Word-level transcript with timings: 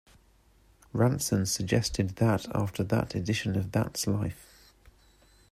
Rantzen 0.95 1.45
suggested 1.47 2.15
that 2.15 2.47
after 2.55 2.83
that 2.83 3.13
edition 3.13 3.55
of 3.55 3.71
That's 3.71 4.07
Life! 4.07 4.73